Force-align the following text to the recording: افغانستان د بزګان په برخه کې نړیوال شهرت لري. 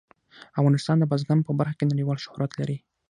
افغانستان 0.59 0.97
د 0.99 1.03
بزګان 1.11 1.39
په 1.43 1.51
برخه 1.59 1.75
کې 1.79 1.89
نړیوال 1.91 2.17
شهرت 2.25 2.51
لري. 2.59 2.77